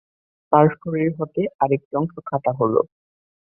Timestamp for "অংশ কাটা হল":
1.97-2.73